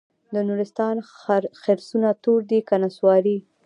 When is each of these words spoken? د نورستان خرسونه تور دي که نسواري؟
د 0.33 0.35
نورستان 0.47 0.95
خرسونه 1.61 2.09
تور 2.23 2.39
دي 2.49 2.59
که 2.67 2.75
نسواري؟ 2.83 3.37